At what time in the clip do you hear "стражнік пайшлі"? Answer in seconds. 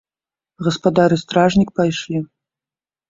1.25-2.17